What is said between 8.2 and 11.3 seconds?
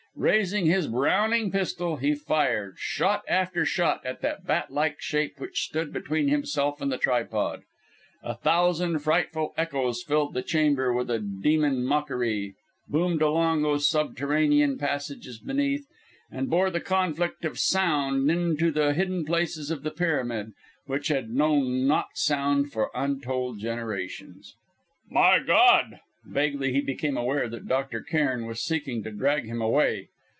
A thousand frightful echoes filled the chamber with a